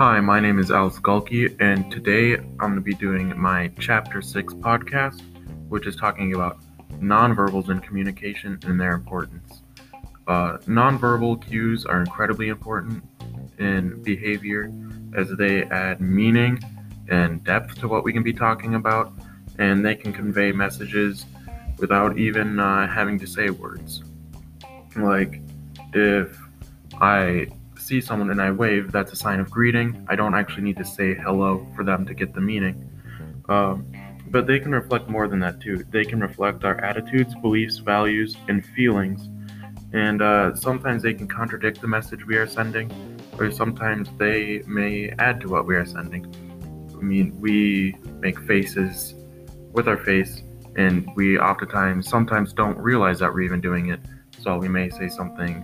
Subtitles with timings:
[0.00, 4.22] Hi, my name is Alice Skulky, and today I'm going to be doing my Chapter
[4.22, 5.20] 6 podcast,
[5.68, 6.58] which is talking about
[6.92, 9.60] nonverbals in communication and their importance.
[10.26, 13.04] Uh, nonverbal cues are incredibly important
[13.58, 14.72] in behavior
[15.14, 16.58] as they add meaning
[17.10, 19.12] and depth to what we can be talking about,
[19.58, 21.26] and they can convey messages
[21.76, 24.02] without even uh, having to say words.
[24.96, 25.42] Like,
[25.92, 26.40] if
[27.02, 27.48] I
[27.90, 30.06] see someone and I wave, that's a sign of greeting.
[30.08, 32.76] I don't actually need to say hello for them to get the meaning.
[33.48, 33.92] Um,
[34.28, 35.84] but they can reflect more than that too.
[35.90, 39.28] They can reflect our attitudes, beliefs, values, and feelings.
[39.92, 42.86] And uh, sometimes they can contradict the message we are sending,
[43.40, 46.24] or sometimes they may add to what we are sending.
[46.96, 49.14] I mean, we make faces
[49.72, 50.44] with our face,
[50.76, 53.98] and we oftentimes sometimes don't realize that we're even doing it.
[54.38, 55.54] So we may say something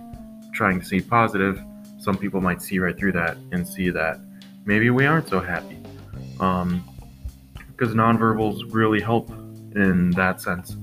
[0.53, 1.63] trying to seem positive,
[2.07, 4.17] some people might see right through that and see that
[4.63, 5.77] maybe we aren't so happy.
[6.39, 6.81] Um,
[7.67, 9.29] because nonverbals really help
[9.75, 10.77] in that sense.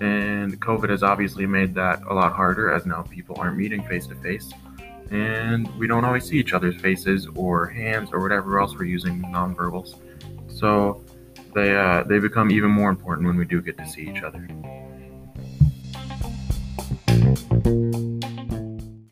[0.00, 4.06] And COVID has obviously made that a lot harder as now people aren't meeting face
[4.06, 4.50] to face.
[5.10, 9.20] And we don't always see each other's faces or hands or whatever else we're using
[9.24, 10.00] nonverbals.
[10.48, 11.04] So
[11.54, 14.48] they, uh, they become even more important when we do get to see each other.